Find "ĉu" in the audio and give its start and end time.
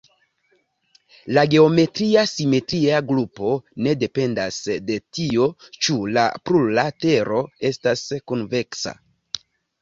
5.75-5.99